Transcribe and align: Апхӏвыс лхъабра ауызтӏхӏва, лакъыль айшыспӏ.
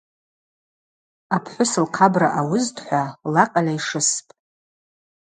Апхӏвыс 1.35 1.71
лхъабра 1.85 2.29
ауызтӏхӏва, 2.39 3.03
лакъыль 3.33 3.69
айшыспӏ. 3.71 4.31